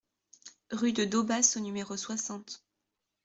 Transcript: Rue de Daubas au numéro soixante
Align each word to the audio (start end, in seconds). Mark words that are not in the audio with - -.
Rue 0.71 0.93
de 0.93 1.05
Daubas 1.05 1.57
au 1.57 1.59
numéro 1.59 1.95
soixante 1.95 2.65